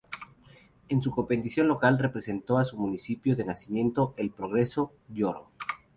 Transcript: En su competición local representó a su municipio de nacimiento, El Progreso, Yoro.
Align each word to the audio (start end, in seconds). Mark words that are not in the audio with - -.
En 0.89 0.99
su 0.99 1.11
competición 1.11 1.67
local 1.67 1.99
representó 1.99 2.57
a 2.57 2.63
su 2.65 2.75
municipio 2.75 3.35
de 3.35 3.45
nacimiento, 3.45 4.15
El 4.17 4.31
Progreso, 4.31 4.93
Yoro. 5.09 5.51